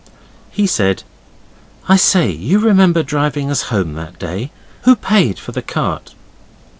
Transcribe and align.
He 0.49 0.65
said 0.65 1.03
'I 1.87 1.95
say, 1.97 2.31
you 2.31 2.57
remember 2.57 3.03
driving 3.03 3.51
us 3.51 3.61
home 3.69 3.93
that 3.93 4.17
day. 4.17 4.49
Who 4.81 4.95
paid 4.95 5.37
for 5.37 5.51
the 5.51 5.61
cart? 5.61 6.15